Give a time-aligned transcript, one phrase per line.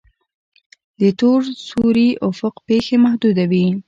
[0.99, 3.65] د تور سوري افق پیښې محدوده وي.